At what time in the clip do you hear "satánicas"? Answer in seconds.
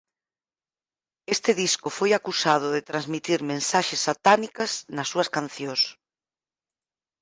4.07-4.71